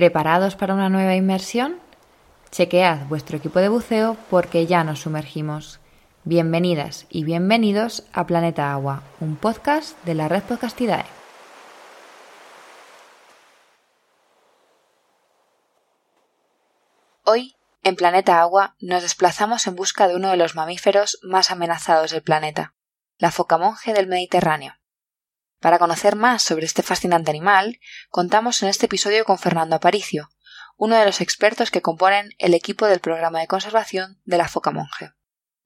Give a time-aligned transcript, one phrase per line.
[0.00, 1.78] ¿Preparados para una nueva inmersión?
[2.50, 5.78] Chequead vuestro equipo de buceo porque ya nos sumergimos.
[6.24, 11.04] Bienvenidas y bienvenidos a Planeta Agua, un podcast de la red Podcastidae.
[17.24, 22.12] Hoy, en Planeta Agua, nos desplazamos en busca de uno de los mamíferos más amenazados
[22.12, 22.72] del planeta,
[23.18, 24.79] la foca monje del Mediterráneo.
[25.60, 30.30] Para conocer más sobre este fascinante animal, contamos en este episodio con Fernando Aparicio,
[30.78, 34.70] uno de los expertos que componen el equipo del programa de conservación de la foca
[34.70, 35.10] monje.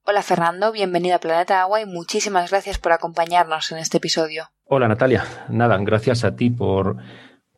[0.05, 4.51] Hola Fernando, bienvenido a Planeta Agua y muchísimas gracias por acompañarnos en este episodio.
[4.65, 6.97] Hola Natalia, nada, gracias a ti por,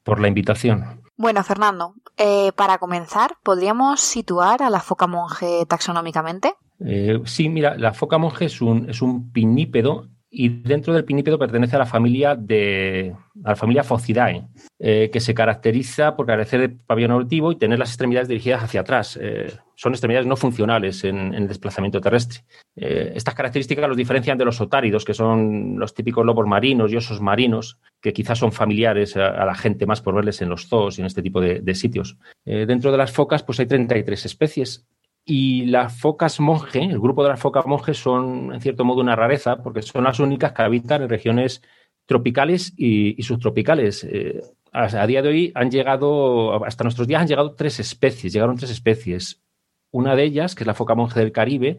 [0.05, 1.03] por la invitación.
[1.17, 6.53] Bueno, Fernando, eh, para comenzar, ¿podríamos situar a la foca monje taxonómicamente?
[6.81, 11.39] Eh, sí, mira, la foca monje es un, es un pinípedo y dentro del pinípedo
[11.39, 14.47] pertenece a la familia de a la familia Phocidae,
[14.79, 18.83] eh, que se caracteriza por carecer de pabellón auditivo y tener las extremidades dirigidas hacia
[18.83, 19.19] atrás.
[19.19, 22.41] Eh, son extremidades no funcionales en, el desplazamiento terrestre.
[22.77, 26.97] Eh, estas características los diferencian de los otáridos, que son los típicos lobos marinos y
[26.97, 30.99] osos marinos, que quizás son familiares a, la gente más por verles en los zoos
[30.99, 32.19] y en este tipo de, de sitios.
[32.45, 34.87] dentro de las focas, pues hay 33 especies
[35.29, 39.17] y las focas monje, el grupo de las focas monje son en cierto modo una
[39.17, 41.63] rareza porque son las únicas que habitan en regiones
[42.07, 44.05] tropicales y, subtropicales.
[44.05, 44.41] Eh,
[44.73, 48.71] a, día de hoy han llegado, hasta nuestros días han llegado tres especies, llegaron tres
[48.71, 49.43] especies.
[49.91, 51.79] Una de ellas, que es la foca monje del Caribe,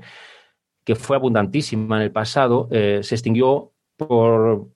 [0.83, 4.73] que fue abundantísima en el pasado, eh, se extinguió por,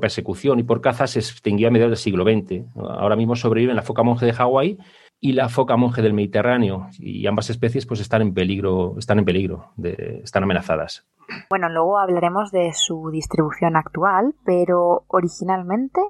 [0.00, 2.66] persecución y por caza, se extinguió a mediados del siglo XX.
[2.76, 4.78] Ahora mismo sobreviven la foca monje de Hawái
[5.24, 6.88] y la foca monje del Mediterráneo.
[6.98, 11.06] Y ambas especies pues están en peligro, están en peligro, de, están amenazadas.
[11.48, 16.00] Bueno, luego hablaremos de su distribución actual, pero originalmente,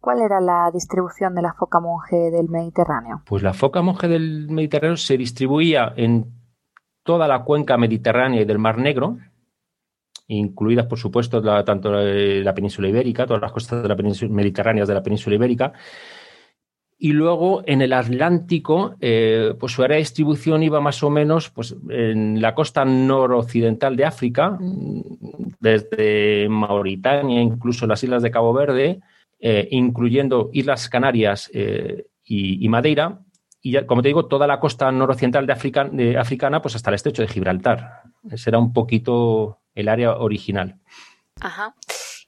[0.00, 3.20] ¿cuál era la distribución de la foca monje del Mediterráneo?
[3.26, 6.32] Pues la foca monje del Mediterráneo se distribuía en
[7.02, 9.18] toda la cuenca mediterránea y del Mar Negro,
[10.26, 14.94] incluidas, por supuesto, tanto la, península ibérica, todas las costas de la península, mediterráneas de
[14.94, 15.74] la península ibérica,
[17.04, 21.50] y luego en el Atlántico, eh, pues su área de distribución iba más o menos
[21.50, 24.56] pues, en la costa noroccidental de África,
[25.60, 29.02] desde Mauritania, incluso las islas de Cabo Verde,
[29.38, 33.20] eh, incluyendo Islas Canarias eh, y, Madeira,
[33.60, 36.88] y ya, como te digo, toda la costa noroccidental de, África, de africana, pues hasta
[36.88, 38.00] el estrecho de Gibraltar.
[38.30, 40.78] Ese era un poquito el área original.
[41.38, 41.74] Ajá.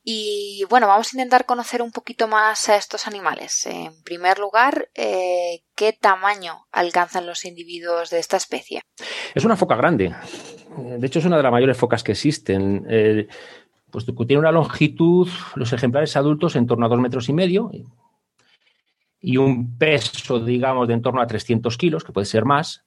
[0.08, 3.66] Y bueno, vamos a intentar conocer un poquito más a estos animales.
[3.66, 8.82] En primer lugar, eh, ¿qué tamaño alcanzan los individuos de esta especie?
[9.34, 10.14] Es una foca grande.
[10.76, 12.86] De hecho, es una de las mayores focas que existen.
[13.90, 17.72] pues tiene una longitud, los ejemplares adultos, en torno a dos metros y medio
[19.20, 22.84] y un peso, digamos, de en torno a 300 kilos, que puede ser más.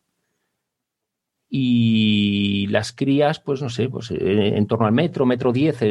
[1.50, 5.82] Y las crías, pues no sé, pues eh, en torno al metro, metro diez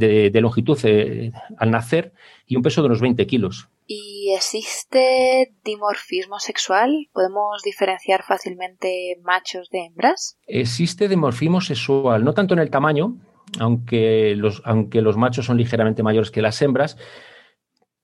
[0.00, 2.12] de, longitud eh, al nacer
[2.46, 3.68] y un peso de unos 20 kilos.
[3.86, 7.08] ¿Y existe dimorfismo sexual?
[7.12, 10.38] ¿Podemos diferenciar fácilmente machos de hembras?
[10.46, 13.16] Existe dimorfismo sexual, no tanto en el tamaño,
[13.58, 16.96] aunque los, aunque los machos son ligeramente mayores que las hembras,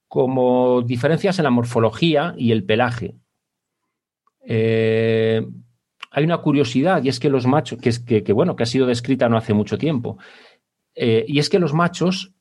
[0.08, 3.14] como diferencias en la morfología y el pelaje.
[4.48, 5.44] Eh,
[6.16, 8.86] hay una curiosidad y es que los machos, que, es, que, bueno, que ha sido
[8.86, 10.18] descrita no hace mucho tiempo,
[10.96, 12.32] eh, y es que los machos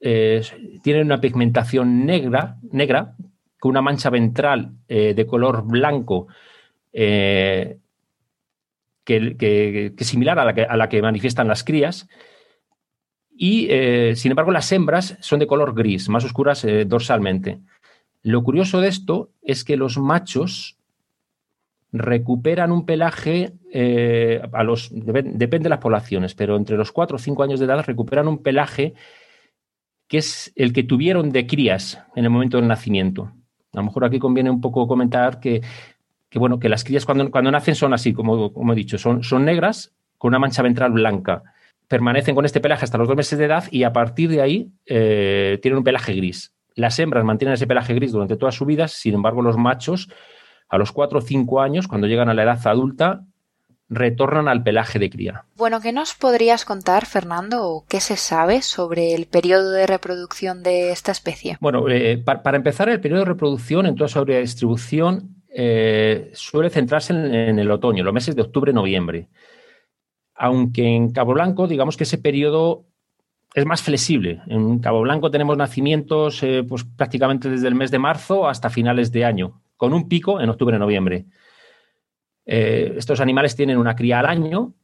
[0.00, 0.42] eh,
[0.82, 3.14] tienen una pigmentación negra, negra
[3.60, 6.26] con una mancha ventral eh, de color blanco
[6.92, 7.78] que,
[9.04, 12.08] es similar a la que, a la que, manifiestan las crías.
[13.32, 13.68] Y,
[14.16, 17.60] sin embargo, las hembras son de color gris, más oscuras dorsalmente.
[18.22, 20.79] Lo curioso de esto es que los machos
[21.92, 27.18] recuperan un pelaje eh, a los depende de las poblaciones, pero entre los 4 o
[27.18, 28.94] 5 años de edad recuperan un pelaje
[30.06, 33.32] que es el que tuvieron de crías en el momento del nacimiento.
[33.72, 35.62] A lo mejor aquí conviene un poco comentar que,
[36.34, 39.44] bueno, que las crías cuando, cuando nacen son así, como, como he dicho, son, son
[39.44, 41.42] negras con una mancha ventral blanca.
[41.86, 44.72] Permanecen con este pelaje hasta los dos meses de edad y a partir de ahí
[44.86, 46.52] eh, tienen un pelaje gris.
[46.74, 50.08] Las hembras mantienen ese pelaje gris durante toda su vida, sin embargo los machos
[50.70, 53.24] a los 4 o 5 años, cuando llegan a la edad adulta,
[53.90, 55.44] retornan al pelaje de cría.
[55.56, 60.62] Bueno, ¿qué nos podrías contar, Fernando, o qué se sabe sobre el periodo de reproducción
[60.62, 61.58] de esta especie?
[61.60, 67.12] Bueno, eh, para, empezar, el periodo de reproducción en toda su distribución eh, suele centrarse
[67.12, 69.28] en, el otoño, los meses de octubre-noviembre.
[70.36, 72.86] Aunque en Cabo Blanco, digamos que ese periodo
[73.54, 74.40] es más flexible.
[74.46, 79.10] En Cabo Blanco tenemos nacimientos eh, pues, prácticamente desde el mes de marzo hasta finales
[79.10, 81.24] de año, con un pico en octubre-noviembre.
[82.44, 84.74] Eh, estos animales tienen una cría al año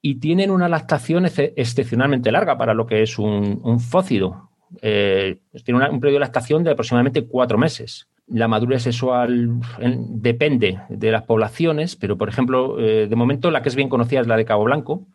[0.00, 4.50] y tienen una lactación excepcionalmente larga para lo que es un, fócido.
[4.82, 8.06] Eh, tiene un periodo de lactación de aproximadamente cuatro meses.
[8.28, 13.74] La madurez sexual depende de las poblaciones, pero por ejemplo, de momento la que es
[13.74, 15.08] bien conocida es la de Cabo Blanco,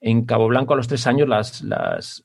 [0.00, 2.24] en Cabo Blanco a los tres años las,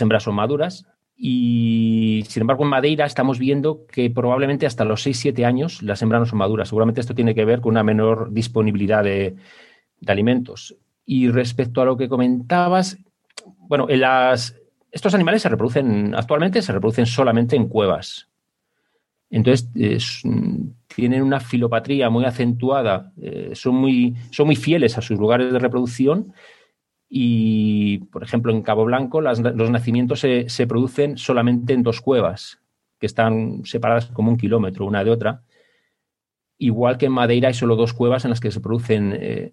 [0.00, 0.88] hembras son maduras
[1.24, 6.18] y sin embargo en Madeira estamos viendo que probablemente hasta los 6-7 años las hembras
[6.18, 6.66] no son maduras.
[6.66, 9.36] Seguramente esto tiene que ver con una menor disponibilidad de,
[10.08, 10.74] alimentos.
[11.06, 12.98] Y respecto a lo que comentabas,
[13.56, 14.56] bueno, en las,
[14.90, 18.28] estos animales se reproducen, actualmente se reproducen solamente en cuevas.
[19.30, 19.70] Entonces,
[20.88, 25.58] tienen una filopatría muy acentuada, eh, son, muy, son muy fieles a sus lugares de
[25.60, 26.32] reproducción
[27.14, 32.62] y, por ejemplo, en Cabo Blanco los nacimientos se, producen solamente en dos cuevas,
[32.98, 35.42] que están separadas como un kilómetro una de otra.
[36.56, 39.52] Igual que en Madeira hay solo dos cuevas en las que se producen eh,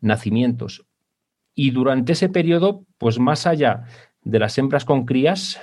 [0.00, 0.86] nacimientos.
[1.56, 3.82] Y durante ese periodo, pues más allá
[4.22, 5.60] de las hembras con crías,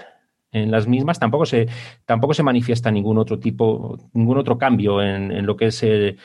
[0.52, 1.70] en las mismas tampoco se,
[2.04, 6.20] tampoco se manifiesta ningún otro tipo, ningún otro cambio en, en lo que es el,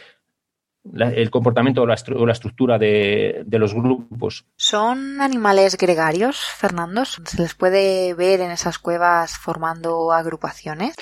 [0.93, 4.47] el comportamiento o la, estructura de, los grupos.
[4.57, 7.05] ¿Son animales gregarios, Fernando?
[7.05, 10.95] ¿Se les puede ver en esas cuevas formando agrupaciones?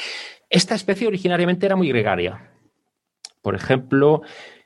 [0.48, 2.52] Esta especie originariamente era muy gregaria.
[3.40, 4.22] Por ejemplo,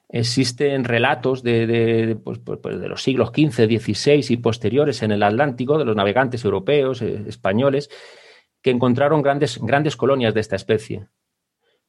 [0.08, 5.78] existen relatos de, pues, pues, pues, los siglos XV, XVI y posteriores en el Atlántico,
[5.78, 7.88] de los navegantes europeos, eh, españoles,
[8.62, 11.08] que encontraron grandes, grandes colonias de esta especie.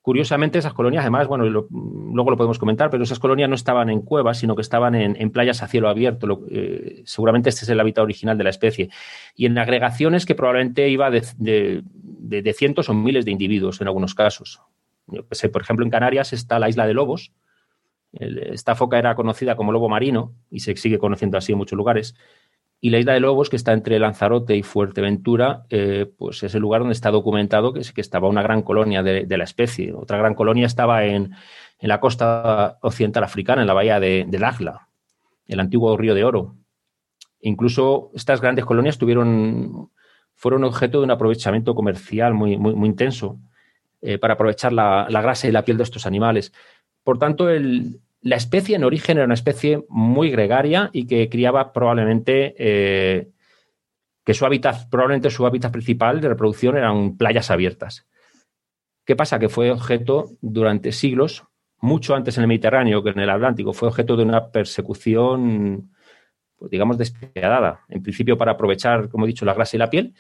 [0.01, 4.01] Curiosamente, esas colonias, además, bueno, luego lo podemos comentar, pero esas colonias no estaban en
[4.01, 6.45] cuevas, sino que estaban en, playas a cielo abierto.
[6.49, 8.89] Eh, seguramente este es el hábitat original de la especie.
[9.35, 14.61] Y en agregaciones que probablemente iba de, cientos o miles de individuos en algunos casos.
[15.51, 17.33] por ejemplo, en Canarias está la isla de Lobos.
[18.13, 22.15] esta foca era conocida como lobo marino y se sigue conociendo así en muchos lugares.
[22.79, 26.61] Y la isla de Lobos, que está entre Lanzarote y Fuerteventura, eh, pues es el
[26.61, 29.93] lugar donde está documentado que, que estaba una gran colonia de, la especie.
[29.93, 31.31] Otra gran colonia estaba en,
[31.79, 34.55] la costa occidental africana, en la bahía de, de
[35.47, 36.55] el antiguo río de Oro.
[37.41, 39.89] Incluso estas grandes colonias tuvieron,
[40.35, 43.39] fueron objeto de un aprovechamiento comercial muy, muy, intenso
[44.01, 46.53] eh, para aprovechar la, la, grasa y la piel de estos animales.
[47.03, 51.71] Por tanto, el, la especie en origen era una especie muy gregaria y que criaba
[51.73, 53.29] probablemente eh,
[54.25, 58.07] que su hábitat, probablemente su hábitat principal de reproducción eran playas abiertas.
[59.05, 59.39] ¿Qué pasa?
[59.39, 61.45] Que fue objeto durante siglos,
[61.79, 65.91] mucho antes en el Mediterráneo que en el Atlántico, fue objeto de una persecución,
[66.57, 67.85] pues digamos, despiadada.
[67.87, 70.13] En principio para aprovechar, como he dicho, la grasa y la piel,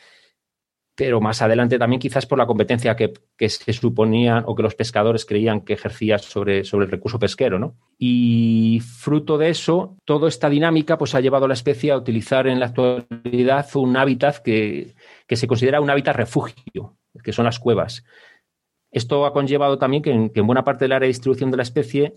[0.97, 3.13] pero más adelante también quizás por la competencia que,
[3.47, 7.59] se suponía o que los pescadores creían que ejercía sobre, sobre el recurso pesquero.
[7.59, 7.75] ¿no?
[7.99, 12.47] Y fruto de eso, toda esta dinámica pues, ha llevado a la especie a utilizar
[12.47, 14.95] en la actualidad un hábitat que,
[15.29, 18.03] se considera un hábitat refugio, que son las cuevas.
[18.89, 22.15] Esto ha conllevado también que en, buena parte del área de distribución de la especie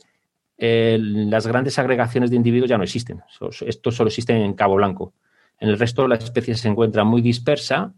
[0.57, 3.21] las grandes agregaciones de individuos ya no existen.
[3.67, 5.13] Esto solo existe en Cabo Blanco.
[5.59, 7.95] En el resto la especie se encuentra muy dispersa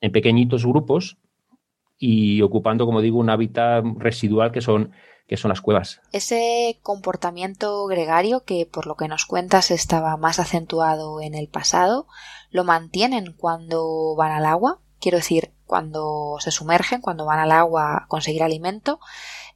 [0.00, 1.18] en pequeñitos grupos
[1.98, 4.92] y ocupando, como digo, un hábitat residual que son,
[5.26, 6.00] que son las cuevas.
[6.12, 12.06] Ese comportamiento gregario que por lo que nos cuentas estaba más acentuado en el pasado,
[12.50, 14.80] ¿lo mantienen cuando van al agua?
[15.00, 18.98] Quiero decir, cuando se sumergen, cuando van al agua a conseguir alimento,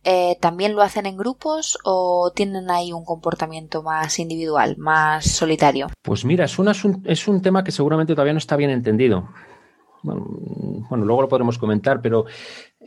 [0.04, 5.88] eh, ¿también lo hacen en grupos o tienen ahí un comportamiento más individual, más solitario?
[6.02, 9.28] Pues mira, es un, es un tema que seguramente todavía no está bien entendido
[10.02, 12.26] bueno, luego lo podremos comentar, pero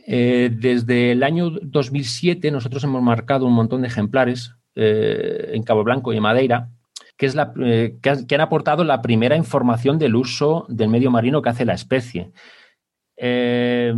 [0.06, 5.84] eh, desde el año 2007 nosotros hemos marcado un montón de ejemplares eh, en Cabo
[5.84, 6.68] Blanco y en Madeira,
[7.16, 11.64] que, es eh, han aportado la primera información del uso del medio marino que hace
[11.64, 12.32] la especie.
[13.16, 13.96] desde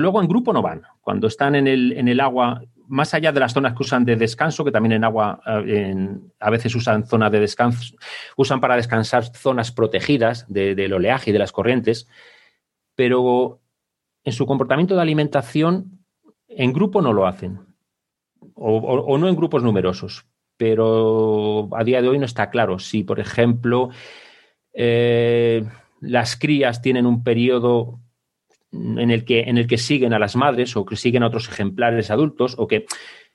[0.00, 0.82] luego en grupo no van.
[1.00, 4.16] Cuando están en el, en el agua más allá de las zonas que usan de
[4.16, 7.94] descanso, que también en agua a veces usan zonas de descanso,
[8.36, 12.08] usan para descansar zonas protegidas del oleaje y de las corrientes,
[12.94, 13.60] pero
[14.24, 16.04] en su comportamiento de alimentación
[16.48, 17.60] en grupo no lo hacen,
[18.54, 20.26] o, no en grupos numerosos,
[20.56, 22.78] pero a día de hoy no está claro.
[22.78, 23.90] Si, por ejemplo,
[24.72, 25.64] eh,
[26.00, 28.00] las crías tienen un periodo
[28.72, 31.48] en el que, en el que siguen a las madres o que siguen a otros
[31.48, 32.86] ejemplares adultos o que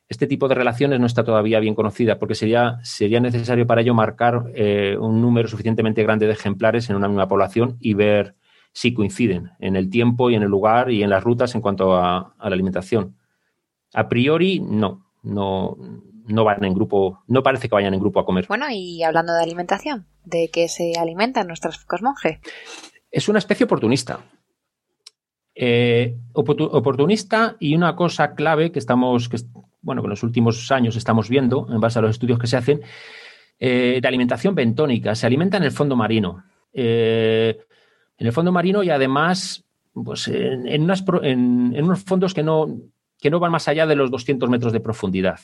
[0.09, 3.93] este tipo de relaciones no está todavía bien conocida porque sería, sería necesario para ello
[3.93, 8.35] marcar eh, un número suficientemente grande de ejemplares en una misma población y ver
[8.73, 11.95] si coinciden en el tiempo y en el lugar y en las rutas en cuanto
[11.95, 13.15] a, la alimentación.
[13.93, 15.77] A priori, no, no,
[16.27, 18.45] no van en grupo, no parece que vayan en grupo a comer.
[18.47, 22.39] Bueno, y hablando de alimentación, ¿de qué se alimentan nuestras focas monje?
[23.11, 24.21] Es una especie oportunista.
[25.55, 29.29] Eh, oportunista y una cosa clave que estamos,
[29.81, 32.57] bueno, que en los últimos años estamos viendo, en base a los estudios que se
[32.57, 32.81] hacen,
[33.59, 35.13] eh, de alimentación bentónica.
[35.15, 36.43] Se alimenta en el fondo marino.
[36.73, 37.59] Eh,
[38.17, 42.67] en el fondo marino y además pues, en, unos fondos que no,
[43.19, 45.39] que no van más allá de los 200 metros de profundidad.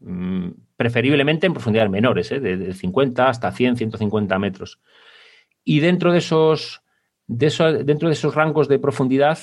[0.00, 4.80] Mm, preferiblemente en profundidades menores, de, de 50 hasta 100, 150 metros.
[5.64, 6.82] Y dentro de esos
[7.30, 9.38] dentro de esos rangos de profundidad,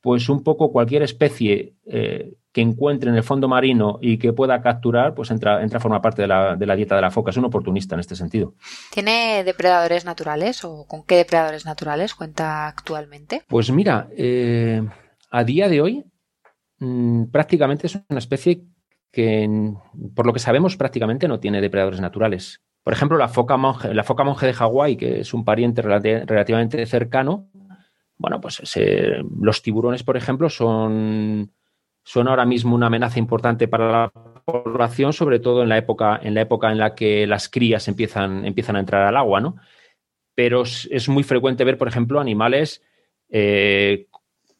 [0.00, 4.60] pues un poco cualquier especie eh, que encuentre en el fondo marino y que pueda
[4.60, 7.30] capturar, pues entra, entra a formar parte de la, dieta de la foca.
[7.30, 8.54] Es un oportunista en este sentido.
[8.92, 13.42] ¿Tiene depredadores naturales o con qué depredadores naturales cuenta actualmente?
[13.48, 14.82] Pues mira, eh,
[15.30, 16.04] a día de hoy
[16.78, 18.64] mm, prácticamente es una especie
[19.12, 19.48] que,
[20.14, 22.60] por lo que sabemos, prácticamente no tiene depredadores naturales.
[22.82, 27.48] Por ejemplo, la foca monje, de Hawái, que es un pariente relativamente cercano,
[28.16, 28.60] bueno, pues
[29.40, 31.52] los tiburones, por ejemplo, son,
[32.04, 34.12] son ahora mismo una amenaza importante para la
[34.44, 38.44] población, sobre todo en la época en la, época en la que las crías empiezan,
[38.44, 39.56] empiezan a entrar al agua, ¿no?
[40.34, 42.82] Pero es, muy frecuente ver, por ejemplo, animales
[43.28, 44.06] eh,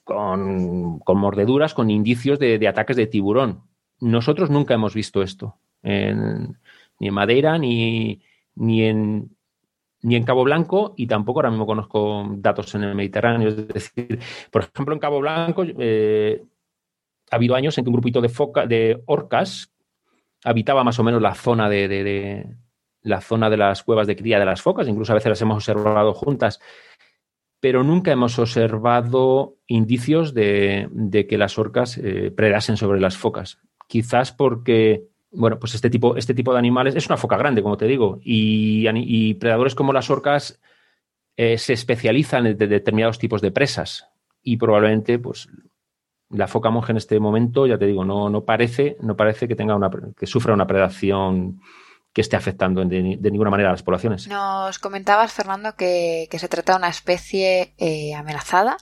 [0.04, 3.62] con, mordeduras, con indicios de, ataques de tiburón.
[4.00, 5.58] Nosotros nunca hemos visto esto.
[7.00, 8.22] Ni en Madeira, ni,
[8.54, 9.36] ni, en,
[10.02, 13.48] ni en Cabo Blanco, y tampoco ahora mismo conozco datos en el Mediterráneo.
[13.48, 16.42] Es decir, por ejemplo, en Cabo Blanco eh,
[17.30, 19.72] ha habido años en que un grupito de, foca, de orcas
[20.44, 22.46] habitaba más o menos la zona de,
[23.02, 25.56] la zona de las cuevas de cría de las focas, incluso a veces las hemos
[25.56, 26.60] observado juntas,
[27.60, 33.58] pero nunca hemos observado indicios de, que las orcas eh, predasen sobre las focas.
[33.86, 37.76] Quizás porque bueno, pues este tipo, este tipo de animales es una foca grande, como
[37.76, 40.60] te digo, y, predadores como las orcas
[41.36, 44.08] eh, se especializan en determinados tipos de presas
[44.42, 45.48] y probablemente, pues,
[46.30, 49.56] la foca monje en este momento, ya te digo, no, no parece, no parece que
[49.56, 51.60] tenga una, que sufra una predación
[52.12, 54.26] que esté afectando de, ninguna manera a las poblaciones.
[54.26, 58.78] Nos comentabas, Fernando, que, se trata de una especie eh, amenazada.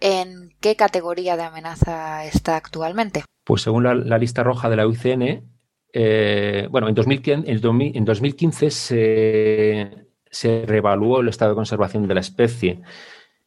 [0.00, 3.24] ¿En qué categoría de amenaza está actualmente?
[3.44, 5.55] Pues según la, la lista roja de la UICN,
[5.92, 8.70] eh, bueno, en 2015,
[10.30, 12.82] se, reevaluó el estado de conservación de la especie.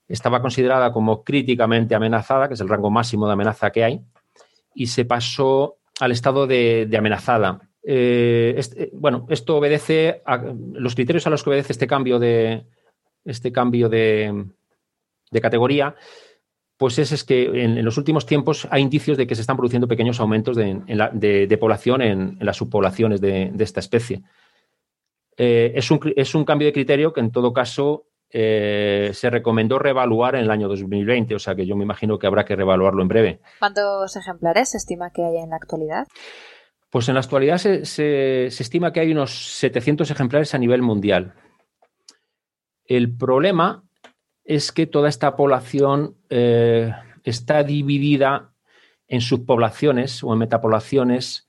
[0.08, 4.02] Estaba considerada como críticamente amenazada, que es el rango máximo de amenaza que hay,
[4.74, 7.62] y se pasó al estado de, amenazada.
[7.84, 10.38] Eh, este, bueno, esto obedece a
[10.74, 12.66] los criterios a los que obedece este cambio de
[13.26, 14.46] este cambio de
[15.42, 15.96] categoría
[16.80, 20.22] pues es, que en, los últimos tiempos hay indicios de que se están produciendo pequeños
[20.22, 24.24] aumentos de, población en, las subpoblaciones de, esta especie.
[25.36, 30.46] Eh, es, un, cambio de criterio que en todo caso eh, se recomendó reevaluar en
[30.46, 33.42] el año 2020, o sea que yo me imagino que habrá que reevaluarlo en breve.
[33.60, 36.08] ¿Cuántos ejemplares se estima que hay en la actualidad?
[36.90, 41.34] Pues en la actualidad se, se estima que hay unos 700 ejemplares a nivel mundial.
[42.86, 43.84] El problema
[44.50, 46.92] es que toda esta población eh,
[47.24, 48.52] está dividida
[49.08, 51.48] en subpoblaciones o en metapoblaciones.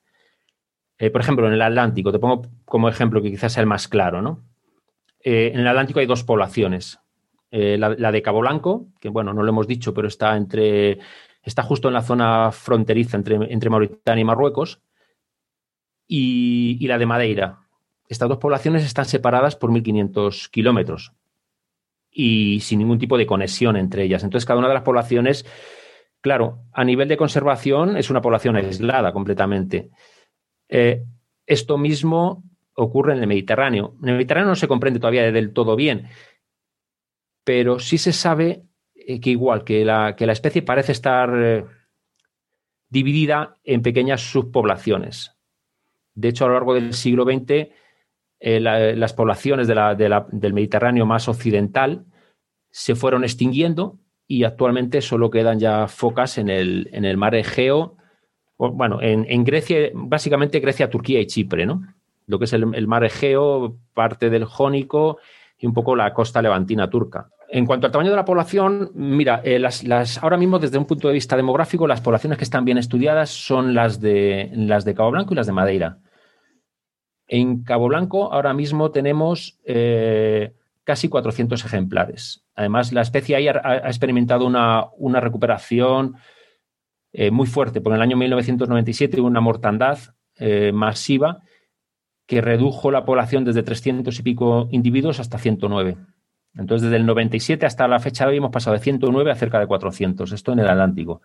[0.99, 3.89] Eh, por ejemplo, en el Atlántico, te pongo como ejemplo que quizás sea el más
[3.89, 4.45] claro, ¿no?
[5.25, 6.99] Eh, en el Atlántico hay dos poblaciones.
[7.51, 10.99] La, de Cabo Blanco, que bueno, no lo hemos dicho, pero está entre.
[11.43, 14.83] está justo en la zona fronteriza entre, entre Mauritania y Marruecos.
[16.07, 17.61] Y, y la de Madeira.
[18.09, 21.15] Estas dos poblaciones están separadas por 1.500 kilómetros
[22.11, 24.25] y sin ningún tipo de conexión entre ellas.
[24.25, 25.47] Entonces, cada una de las poblaciones,
[26.21, 29.91] claro, a nivel de conservación es una población aislada completamente.
[30.69, 31.05] Eh,
[31.47, 33.95] esto mismo ocurre en el Mediterráneo.
[34.03, 36.09] En el Mediterráneo no se comprende todavía del todo bien,
[37.45, 38.65] pero sí se sabe
[38.95, 41.65] eh, que igual que la, que la especie parece estar eh,
[42.89, 45.37] dividida en pequeñas subpoblaciones.
[46.15, 47.69] De hecho, a lo largo del siglo XX
[48.41, 52.05] eh, las poblaciones del Mediterráneo más occidental
[52.71, 57.97] se fueron extinguiendo y actualmente solo quedan ya focas en el, en el mar Egeo,
[58.57, 61.83] bueno, en, Grecia, básicamente Grecia, Turquía y Chipre, ¿no?
[62.27, 65.19] Lo que es el, mar Egeo, parte del Jónico
[65.59, 67.29] y un poco la costa levantina turca.
[67.49, 71.09] En cuanto al tamaño de la población, mira, eh, las, ahora mismo desde un punto
[71.09, 75.11] de vista demográfico, las poblaciones que están bien estudiadas son las de, las de Cabo
[75.11, 75.99] Blanco y las de Madeira.
[77.33, 82.43] En Cabo Blanco ahora mismo tenemos eh, casi 400 ejemplares.
[82.57, 86.17] Además, la especie ahí ha, experimentado una, recuperación
[87.13, 89.99] eh, muy fuerte, porque en el año 1997 hubo una mortandad
[90.73, 91.43] masiva
[92.27, 95.99] que redujo la población desde 300 y pico individuos hasta 109.
[96.57, 99.61] Entonces, desde el 97 hasta la fecha de hoy hemos pasado de 109 a cerca
[99.61, 101.23] de 400, esto en el Atlántico.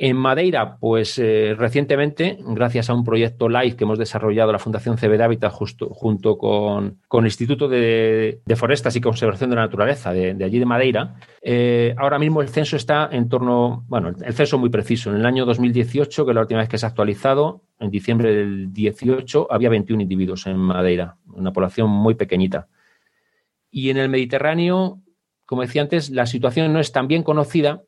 [0.00, 4.96] En Madeira, pues eh, recientemente, gracias a un proyecto LIFE que hemos desarrollado la Fundación
[4.96, 10.44] CB de Hábitat junto con, el Instituto de, Forestas y Conservación de la Naturaleza de,
[10.44, 14.70] allí de Madeira, eh, ahora mismo el censo está en torno, bueno, el censo muy
[14.70, 15.10] preciso.
[15.10, 18.32] En el año 2018, que es la última vez que se ha actualizado, en diciembre
[18.32, 22.68] del 18, había 21 individuos en Madeira, una población muy pequeñita.
[23.68, 25.00] Y en el Mediterráneo,
[25.44, 27.82] como decía antes, la situación no es tan bien conocida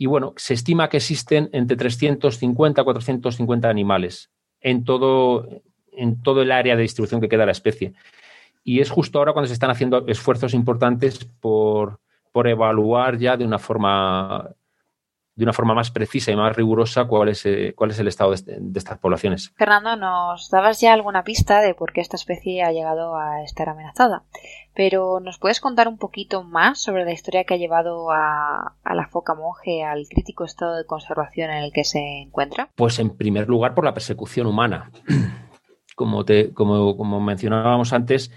[0.00, 4.30] y bueno, se estima que existen entre 350 y 450 animales
[4.62, 5.46] en todo,
[5.92, 7.92] en todo el área de distribución que queda la especie.
[8.64, 12.00] Y es justo ahora cuando se están haciendo esfuerzos importantes por,
[12.32, 14.48] por evaluar ya de una forma
[15.36, 18.32] de una forma más precisa y más rigurosa cuál es, eh, cuál es el estado
[18.32, 19.52] de, estas poblaciones.
[19.56, 23.68] Fernando, nos dabas ya alguna pista de por qué esta especie ha llegado a estar
[23.68, 24.24] amenazada,
[24.74, 29.08] pero ¿nos puedes contar un poquito más sobre la historia que ha llevado a, la
[29.08, 32.70] foca monje al crítico estado de conservación en el que se encuentra?
[32.74, 34.90] Pues en primer lugar por la persecución humana.
[35.96, 38.32] Como, te, como, como mencionábamos antes,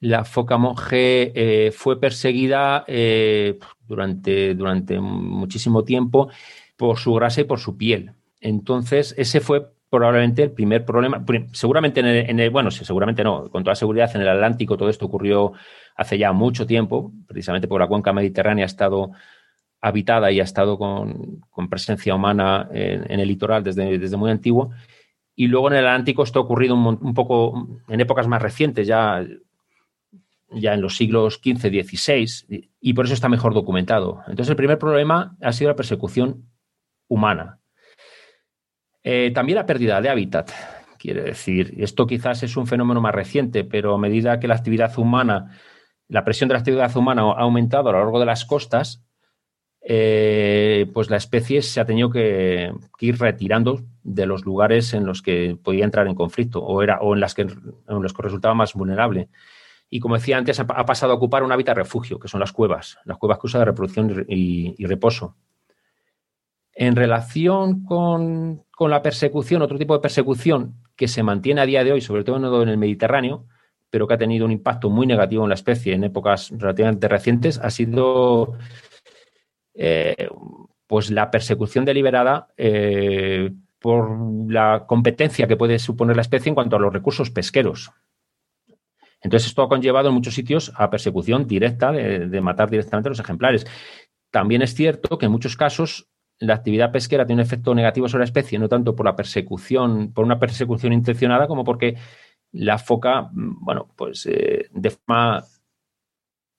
[0.00, 6.28] la foca monje eh, fue perseguida eh, durante, durante muchísimo tiempo
[6.76, 8.12] por su grasa y por su piel.
[8.40, 11.24] Entonces, ese fue probablemente el primer problema.
[11.52, 15.52] Seguramente en el, bueno, seguramente no, con toda seguridad en el Atlántico todo esto ocurrió
[15.96, 19.10] hace ya mucho tiempo, precisamente porque la cuenca mediterránea ha estado
[19.80, 24.70] habitada y ha estado con, presencia humana en, el litoral desde, desde muy antiguo.
[25.34, 29.24] Y luego en el Atlántico esto ha ocurrido un, poco en épocas más recientes, ya
[30.50, 34.20] ya en los siglos XV, XVI, y por eso está mejor documentado.
[34.26, 36.48] Entonces, el primer problema ha sido la persecución
[37.08, 37.60] humana.
[39.02, 40.50] Eh, también la pérdida de hábitat.
[40.98, 44.98] Quiere decir, esto quizás es un fenómeno más reciente, pero a medida que la actividad
[44.98, 45.58] humana,
[46.08, 49.04] la presión de la actividad humana ha aumentado a lo largo de las costas,
[49.80, 55.22] eh, pues la especie se ha tenido que, ir retirando de los lugares en los
[55.22, 58.54] que podía entrar en conflicto o, era, o en, las que, en los que resultaba
[58.54, 59.28] más vulnerable
[59.90, 62.98] y como decía antes, ha, pasado a ocupar un hábitat refugio, que son las cuevas,
[63.04, 65.36] las cuevas que usa de reproducción y, reposo.
[66.72, 71.92] En relación con, la persecución, otro tipo de persecución que se mantiene a día de
[71.92, 73.46] hoy, sobre todo en el Mediterráneo,
[73.90, 77.58] pero que ha tenido un impacto muy negativo en la especie en épocas relativamente recientes,
[77.58, 78.58] ha sido
[79.74, 80.28] eh,
[80.86, 86.76] pues la persecución deliberada eh, por la competencia que puede suponer la especie en cuanto
[86.76, 87.90] a los recursos pesqueros.
[89.20, 93.20] Entonces, esto ha conllevado en muchos sitios a persecución directa de, matar directamente a los
[93.20, 93.66] ejemplares.
[94.30, 98.20] También es cierto que en muchos casos la actividad pesquera tiene un efecto negativo sobre
[98.20, 101.96] la especie, no tanto por la persecución, por una persecución intencionada, como porque
[102.52, 105.44] la foca, mm, bueno, pues eh, de forma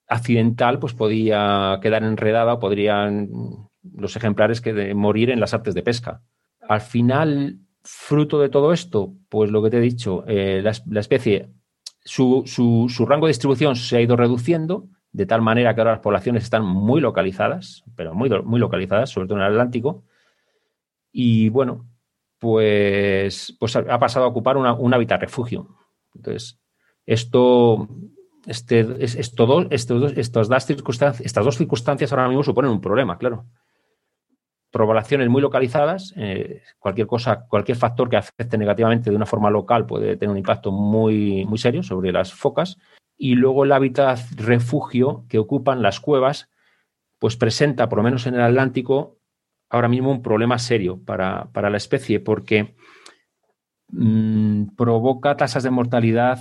[0.08, 3.30] accidental, pues podía quedar enredada o podrían
[3.94, 6.24] los ejemplares que morir en las artes de pesca.
[6.62, 11.54] Al final, fruto de todo esto, pues lo que te he dicho, eh, la especie
[12.10, 16.44] su, rango de distribución se ha ido reduciendo, de tal manera que ahora las poblaciones
[16.44, 20.04] están muy localizadas, pero muy, muy localizadas, sobre todo en el Atlántico.
[21.12, 21.88] Y bueno,
[22.40, 25.68] pues, pues ha pasado a ocupar un hábitat refugio.
[26.16, 26.60] Entonces,
[27.06, 27.88] esto,
[28.46, 33.46] este, esto, estas dos circunstancias ahora mismo suponen un problema, claro
[34.72, 39.86] poblaciones muy localizadas, eh, cualquier cosa, cualquier factor que afecte negativamente de una forma local
[39.86, 42.78] puede tener un impacto muy, muy serio sobre las focas.
[43.18, 46.50] Y luego el hábitat refugio que ocupan las cuevas,
[47.18, 49.18] pues presenta, por lo menos en el Atlántico,
[49.70, 52.76] ahora mismo un problema serio para, la especie, porque
[53.90, 56.40] mm, provoca tasas de mortalidad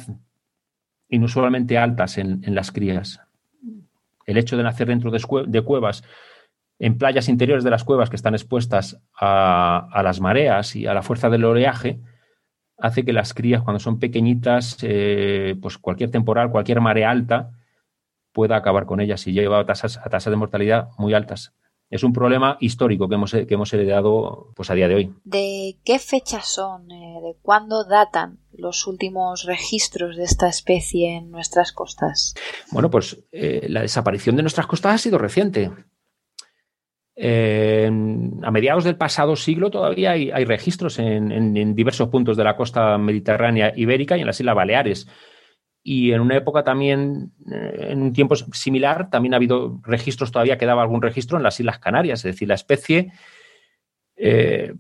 [1.09, 3.21] inusualmente altas en, las crías.
[4.27, 6.05] El hecho de nacer dentro de cuevas
[6.79, 11.03] en playas interiores de las cuevas que están expuestas a, las mareas y a la
[11.03, 12.01] fuerza del oleaje,
[12.79, 17.51] hace que las crías, cuando son pequeñitas, eh, pues cualquier temporal, cualquier marea alta,
[18.33, 21.55] pueda acabar con ellas y lleva a tasas, a tasas de mortalidad muy altas.
[21.91, 25.15] es un problema histórico que hemos, que hemos heredado pues, a día de hoy.
[25.25, 26.89] ¿De qué fechas son?
[26.91, 32.35] Eh, ¿De cuándo datan los últimos registros de esta especie en nuestras costas?
[32.71, 35.73] Bueno, pues eh, la desaparición de nuestras costas ha sido reciente.
[37.21, 43.73] A mediados del pasado siglo todavía hay, registros en, diversos puntos de la costa mediterránea
[43.75, 45.09] ibérica y en las Islas Baleares.
[45.83, 50.59] Y en una época también, eh, en un tiempo similar, también ha habido registros, todavía
[50.59, 53.13] quedaba algún registro en las Islas Canarias, es decir, la especie,
[54.17, 54.75] eh,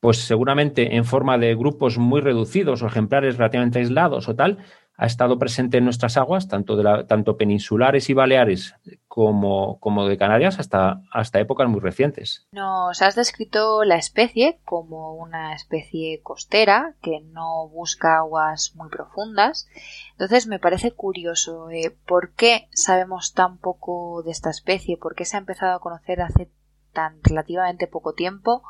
[0.00, 4.58] pues seguramente en forma de grupos muy reducidos o ejemplares relativamente aislados o tal,
[4.98, 8.74] ha estado presente en nuestras aguas, tanto, de la, tanto peninsulares y baleares
[9.08, 12.46] como, como, de Canarias, hasta, hasta épocas muy recientes.
[12.52, 19.68] Nos has descrito la especie como una especie costera que no busca aguas muy profundas.
[20.12, 25.26] Entonces me parece curioso eh, por qué sabemos tan poco de esta especie, por qué
[25.26, 26.50] se ha empezado a conocer hace
[26.92, 28.62] tan relativamente poco tiempo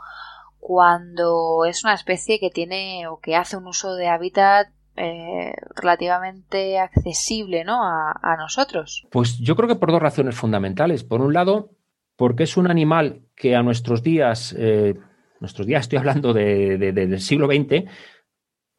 [0.58, 6.78] cuando es una especie que tiene o que hace un uso de hábitat eh, relativamente
[6.78, 7.82] accesible ¿no?
[7.82, 9.06] A, nosotros?
[9.10, 11.04] Pues yo creo que por dos razones fundamentales.
[11.04, 11.70] Por un lado,
[12.16, 14.94] porque es un animal que a nuestros días, eh,
[15.40, 17.84] nuestros días estoy hablando del siglo XX,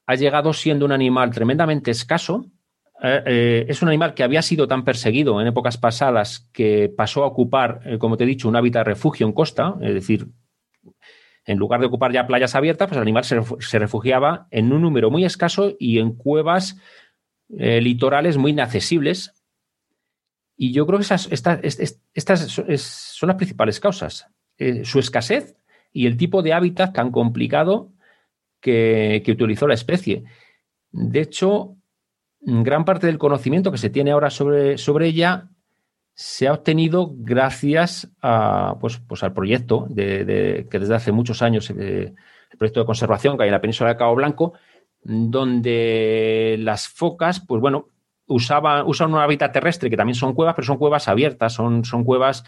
[0.07, 2.45] ha llegado siendo un animal tremendamente escaso.
[3.03, 7.27] Eh, es un animal que había sido tan perseguido en épocas pasadas que pasó a
[7.27, 10.27] ocupar, como te he dicho, un hábitat refugio en costa, es decir,
[11.47, 15.09] en lugar de ocupar ya playas abiertas, pues el animal se, refugiaba en un número
[15.09, 16.77] muy escaso y en cuevas
[17.57, 19.33] eh, litorales muy inaccesibles.
[20.57, 24.27] Y yo creo que esas, estas, son las principales causas.
[24.57, 25.55] Eh, su escasez
[25.93, 27.93] y el tipo de hábitat tan complicado
[28.59, 30.25] que, utilizó la especie.
[30.91, 31.77] De hecho,
[32.41, 35.49] gran parte del conocimiento que se tiene ahora sobre, sobre ella
[36.19, 41.69] se ha obtenido gracias a, pues, pues al proyecto de, que desde hace muchos años,
[41.69, 42.15] eh,
[42.49, 44.53] el proyecto de conservación que hay en la península de Cabo Blanco,
[45.03, 47.89] donde las focas, pues bueno,
[48.25, 52.03] usaban, usan un hábitat terrestre que también son cuevas, pero son cuevas abiertas, son, son
[52.03, 52.43] cuevas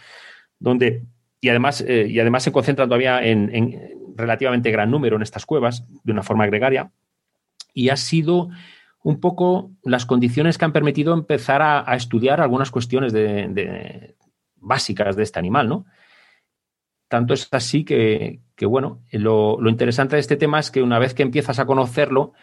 [0.57, 1.03] donde,
[1.39, 5.45] y además, eh, y además se concentran todavía en, en relativamente gran número en estas
[5.45, 6.91] cuevas, de una forma gregaria,
[7.75, 8.49] y ha sido
[9.03, 13.13] un poco las condiciones que han permitido empezar a, estudiar algunas cuestiones
[14.55, 15.85] básicas de este animal, ¿no?
[17.07, 21.23] Tanto es así que, bueno, lo, interesante de este tema es que una vez que
[21.23, 22.33] empiezas a conocerlo,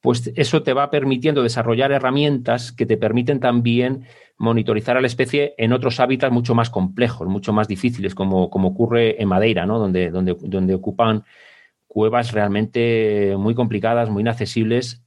[0.00, 5.54] pues eso te va permitiendo desarrollar herramientas que te permiten también monitorizar a la especie
[5.58, 9.78] en otros hábitats mucho más complejos, mucho más difíciles, como, como ocurre en Madeira, ¿no?
[9.78, 11.24] donde, donde, donde ocupan
[11.86, 15.03] cuevas realmente muy complicadas, muy inaccesibles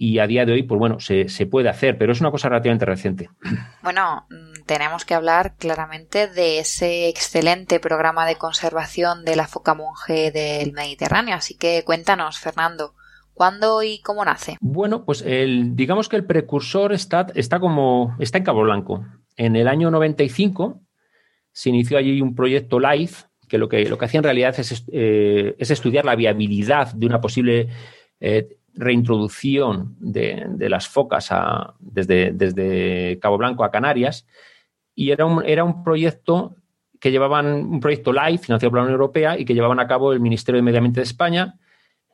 [0.00, 2.86] y a día de hoy, pues bueno, se, puede hacer, pero es una cosa relativamente
[2.86, 3.28] reciente.
[3.82, 9.74] Bueno, mm, tenemos que hablar claramente de ese excelente programa de conservación de la foca
[9.74, 12.94] monje del Mediterráneo, así que cuéntanos, Fernando.
[13.34, 14.56] ¿Cuándo y cómo nace?
[14.60, 19.04] Bueno, pues el, digamos que el precursor está, está, como, está en Cabo Blanco.
[19.36, 20.80] En el año 95
[21.52, 24.84] se inició allí un proyecto LIFE, que lo que, lo que hacía en realidad es,
[24.92, 27.68] eh, es estudiar la viabilidad de una posible
[28.20, 31.30] eh, reintroducción de, las focas
[31.80, 34.26] desde, desde, Cabo Blanco a Canarias
[34.94, 36.54] y era un, era un proyecto
[37.00, 40.12] que llevaban, un proyecto LIFE financiado por la Unión Europea y que llevaban a cabo
[40.12, 41.58] el Ministerio de Medio Ambiente de España,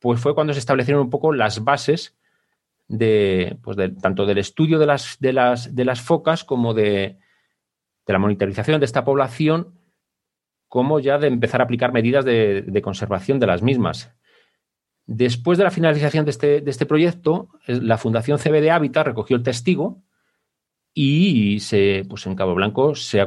[0.03, 2.17] pues fue cuando se establecieron un poco las bases
[2.89, 7.19] de, pues tanto del estudio de las, de las, de las focas como de,
[8.05, 9.79] la monitorización de esta población,
[10.67, 14.13] como ya de empezar a aplicar medidas de, conservación de las mismas.
[15.05, 19.43] Después de la finalización de este, de este proyecto, la Fundación CBD Hábitat recogió el
[19.43, 20.03] testigo
[20.93, 23.25] y se, pues en Cabo Blanco se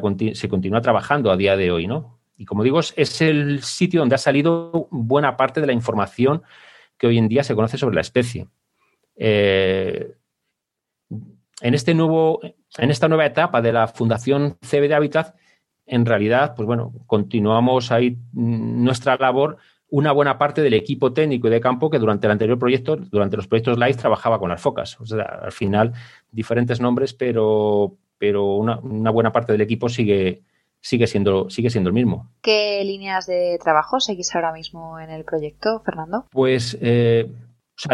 [0.50, 2.15] continúa trabajando a día de hoy, ¿no?
[2.36, 6.42] Y como digo, es el sitio donde ha salido buena parte de la información
[6.98, 8.48] que hoy en día se conoce sobre la especie.
[9.16, 10.14] Eh,
[11.60, 15.36] en, este nuevo, en esta nueva etapa de la Fundación CB de Hábitat,
[15.86, 21.50] en realidad, pues bueno, continuamos ahí nuestra labor una buena parte del equipo técnico y
[21.50, 25.00] de campo que durante el anterior proyecto, durante los proyectos LIFE, trabajaba con las focas.
[25.00, 25.92] O sea, al final,
[26.30, 30.42] diferentes nombres, pero, pero una, una buena parte del equipo sigue,
[30.86, 32.30] sigue siendo, sigue siendo el mismo.
[32.42, 36.26] ¿Qué líneas de trabajo seguís ahora mismo en el proyecto, Fernando?
[36.30, 37.26] Pues eh,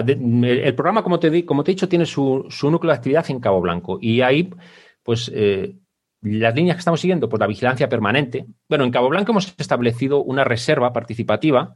[0.04, 3.62] el programa, como te, como te he dicho, tiene su, núcleo de actividad en Cabo
[3.62, 4.50] Blanco y ahí,
[5.02, 5.74] pues, eh,
[6.20, 8.44] las líneas que estamos siguiendo, pues la vigilancia permanente.
[8.68, 11.74] Bueno, en Cabo Blanco hemos establecido una reserva participativa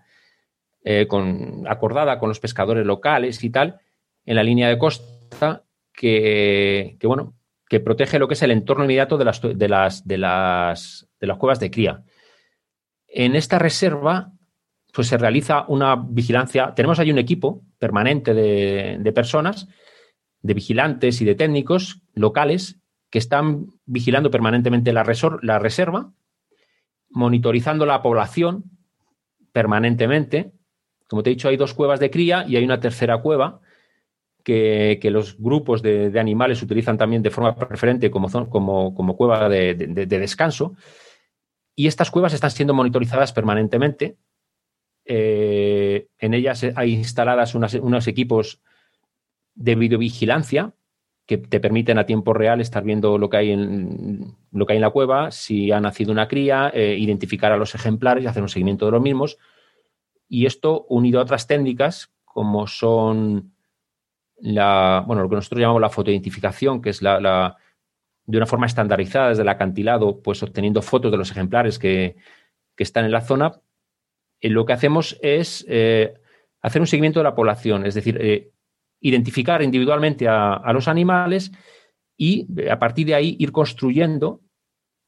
[0.85, 3.81] eh, con, acordada con los pescadores locales y tal,
[4.27, 7.33] en la línea de costa, que, bueno,
[7.69, 11.27] que protege lo que es el entorno inmediato de las, de las, de las, de
[11.27, 12.05] las cuevas de cría.
[13.09, 14.33] En esta reserva,
[14.93, 16.75] pues se realiza una vigilancia.
[16.75, 19.69] Tenemos ahí un equipo permanente de, de personas,
[20.43, 22.79] de vigilantes y de técnicos locales
[23.11, 25.05] que están vigilando permanentemente la,
[25.43, 26.13] la reserva,
[27.11, 28.65] monitorizando la población
[29.53, 30.53] permanentemente.
[31.09, 33.61] Como te he dicho, hay dos cuevas de cría y hay una tercera cueva
[34.47, 39.75] que, los grupos de, animales utilizan también de forma preferente como, como, como cueva de,
[40.07, 40.77] descanso.
[41.75, 44.17] Y estas cuevas están siendo monitorizadas permanentemente.
[45.05, 48.61] Eh, en ellas hay instaladas unos equipos
[49.57, 50.75] de videovigilancia
[51.27, 54.77] que te permiten a tiempo real estar viendo lo que hay en, lo que hay
[54.77, 58.45] en la cueva, si ha nacido una cría, eh, identificar a los ejemplares y hacer
[58.45, 59.39] un seguimiento de los mismos.
[60.29, 63.56] Y esto unido a otras técnicas como son
[64.39, 67.57] la, bueno, lo que nosotros llamamos la fotoidentificación, que es la,
[68.27, 72.17] de una forma estandarizada desde el acantilado, pues obteniendo fotos de los ejemplares que,
[72.79, 73.63] están en la zona,
[74.39, 76.13] eh, lo que hacemos es eh,
[76.61, 78.53] hacer un seguimiento de la población, es decir,
[79.01, 81.53] identificar individualmente a, los animales
[82.17, 84.41] y eh, a partir de ahí ir construyendo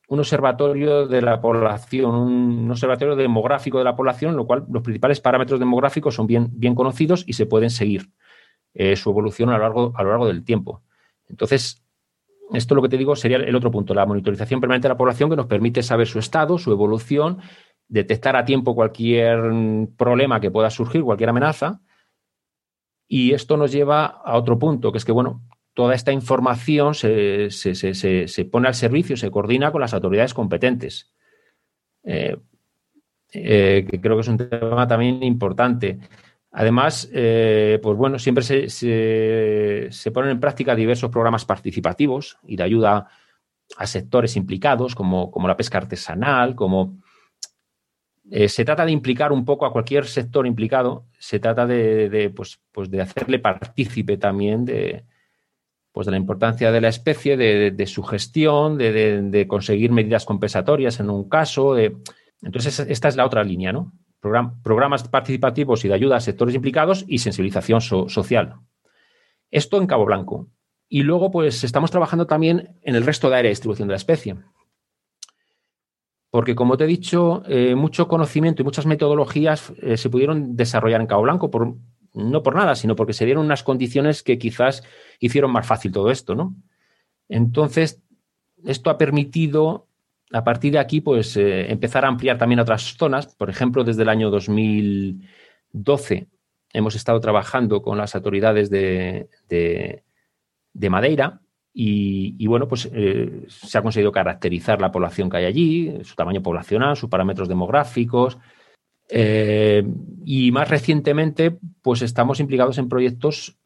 [0.08, 5.20] un observatorio de la población, un observatorio demográfico de la población, lo cual los principales
[5.20, 8.08] parámetros demográficos son bien, bien conocidos y se pueden seguir
[8.78, 10.82] eh, su evolución a lo, largo, a lo largo del tiempo.
[11.28, 11.84] Entonces,
[12.52, 15.28] esto lo que te digo sería el otro punto, la monitorización permanente de la población
[15.28, 17.38] que nos permite saber su estado, su evolución,
[17.88, 19.40] detectar a tiempo cualquier
[19.96, 21.80] problema que pueda surgir, cualquier amenaza,
[23.08, 25.42] y esto nos lleva a otro punto, que es que, bueno,
[25.74, 27.48] toda esta información se,
[28.48, 31.12] pone al servicio, se coordina con las autoridades competentes.
[32.04, 32.36] Eh,
[33.32, 35.98] eh, que creo que es un tema también importante.
[36.50, 43.08] Además, eh, pues bueno, siempre se, ponen en práctica diversos programas participativos y de ayuda
[43.76, 46.98] a sectores implicados, como, como la pesca artesanal, como
[48.30, 52.60] eh, se trata de implicar un poco a cualquier sector implicado, se trata de, pues,
[52.72, 55.04] pues de hacerle partícipe también de,
[55.92, 61.10] pues de la importancia de la especie, de, su gestión, de, conseguir medidas compensatorias en
[61.10, 61.76] un caso.
[61.76, 63.92] Entonces, esta es la otra línea, ¿no?
[64.20, 68.56] Programas participativos y de ayuda a sectores implicados y sensibilización social.
[69.50, 70.48] Esto en Cabo Blanco.
[70.88, 73.98] Y luego, pues, estamos trabajando también en el resto de área de distribución de la
[73.98, 74.36] especie.
[76.30, 81.00] Porque, como te he dicho, eh, mucho conocimiento y muchas metodologías eh, se pudieron desarrollar
[81.00, 81.74] en Cabo Blanco, por,
[82.14, 84.82] no por nada, sino porque se dieron unas condiciones que quizás
[85.20, 86.54] hicieron más fácil todo esto, ¿no?
[87.28, 88.02] Entonces,
[88.64, 89.87] esto ha permitido,
[90.32, 93.34] a partir de aquí, pues eh, empezar a ampliar también a otras zonas.
[93.34, 96.28] Por ejemplo, desde el año 2012
[96.72, 101.40] hemos estado trabajando con las autoridades de, de Madeira
[101.72, 106.42] y, bueno, pues eh, se ha conseguido caracterizar la población que hay allí, su tamaño
[106.42, 108.36] poblacional, sus parámetros demográficos.
[109.08, 109.86] Eh,
[110.24, 113.56] y más recientemente, pues estamos implicados en proyectos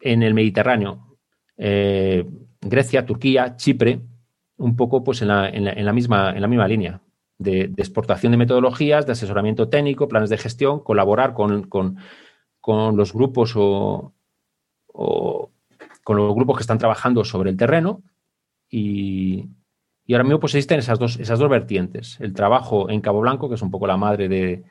[0.00, 1.16] en el Mediterráneo.
[1.56, 4.00] Grecia, Turquía, Chipre,
[4.60, 5.50] un poco pues en la,
[5.92, 7.00] misma, en la misma línea.
[7.38, 11.68] De, exportación de metodologías, de asesoramiento técnico, planes de gestión, colaborar con,
[12.96, 14.12] los grupos o
[16.04, 18.02] con los grupos que están trabajando sobre el terreno
[18.70, 19.48] y,
[20.10, 22.18] ahora mismo pues existen esas dos, esas dos vertientes.
[22.20, 24.64] El trabajo en Cabo Blanco, que es un poco la madre de,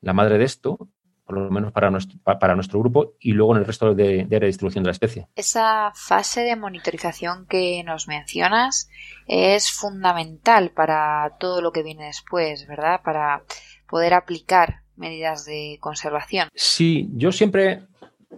[0.00, 0.88] la madre de esto,
[1.26, 4.40] por lo menos para nuestro, para nuestro grupo, y luego en el resto de, de
[4.40, 5.28] distribución de la especie.
[5.34, 8.88] Esa fase de monitorización que nos mencionas
[9.26, 13.00] es fundamental para todo lo que viene después, ¿verdad?
[13.02, 13.42] Para
[13.88, 16.48] poder aplicar medidas de conservación.
[16.54, 17.82] Sí, yo siempre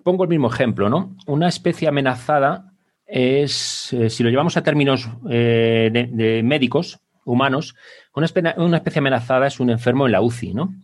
[0.03, 1.16] pongo el mismo ejemplo, ¿no?
[1.27, 2.72] Una especie amenazada
[3.07, 7.75] es, eh, si lo llevamos a términos eh, de, médicos, humanos,
[8.14, 10.75] una especie, amenazada es un enfermo en la UCI, ¿no?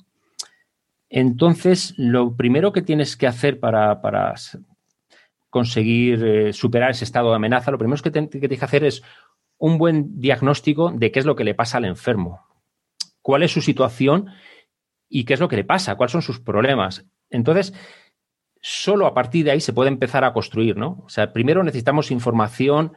[1.14, 4.00] Entonces, lo primero que tienes que hacer para,
[5.50, 9.02] conseguir eh, superar ese estado de amenaza, lo primero que, tienes que hacer es
[9.58, 12.40] un buen diagnóstico de qué es lo que le pasa al enfermo,
[13.20, 14.30] cuál es su situación
[15.06, 17.04] y qué es lo que le pasa, cuáles son sus problemas.
[17.28, 17.74] Entonces,
[18.62, 21.02] solo a partir de ahí se puede empezar a construir, ¿no?
[21.04, 22.94] O sea, primero necesitamos información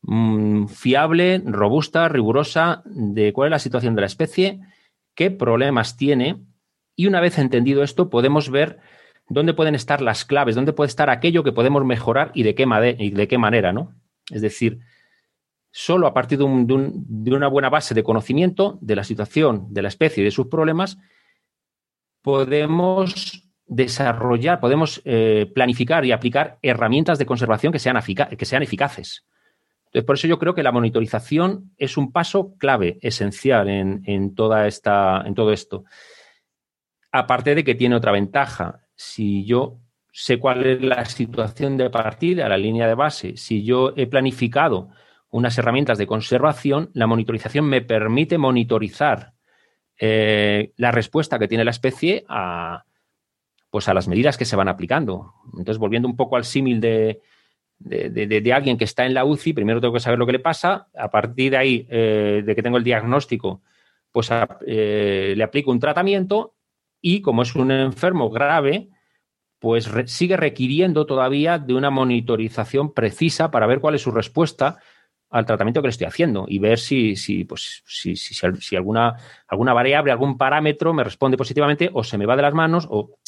[0.00, 4.60] mm, fiable, robusta, rigurosa de cuál es la situación de la especie,
[5.14, 6.46] qué problemas tiene
[6.96, 8.78] y una vez entendido esto podemos ver
[9.28, 12.66] dónde pueden estar las claves, dónde puede estar aquello que podemos mejorar y de qué,
[13.38, 13.94] manera, ¿no?
[14.30, 14.80] Es decir,
[15.70, 20.22] solo a partir de, una buena base de conocimiento de la situación de la especie
[20.22, 20.98] y de sus problemas,
[22.20, 29.24] podemos desarrollar, podemos eh, planificar y aplicar herramientas de conservación que sean, que sean eficaces.
[29.92, 34.66] Entonces, por eso yo creo que la monitorización es un paso clave, esencial en, toda
[34.66, 35.84] esta, en todo esto.
[37.12, 38.80] Aparte de que tiene otra ventaja.
[38.94, 39.78] Si yo
[40.12, 44.90] sé cuál es la situación de partida, la línea de base, si yo he planificado
[45.30, 49.32] unas herramientas de conservación, la monitorización me permite monitorizar
[49.98, 52.84] eh, la respuesta que tiene la especie a,
[53.70, 55.32] pues a las medidas que se van aplicando.
[55.52, 57.20] Entonces, volviendo un poco al símil de,
[57.78, 60.88] de, alguien que está en la UCI, primero tengo que saber lo que le pasa,
[60.94, 63.62] a partir de ahí, eh, de que tengo el diagnóstico,
[64.10, 64.30] pues
[64.66, 66.54] eh, le aplico un tratamiento
[67.02, 68.88] y como es un enfermo grave,
[69.58, 74.78] pues sigue requiriendo todavía de una monitorización precisa para ver cuál es su respuesta
[75.28, 79.16] al tratamiento que le estoy haciendo y ver si, si, pues, si, si, si alguna,
[79.48, 83.18] alguna variable, algún parámetro me responde positivamente o se me va de las manos o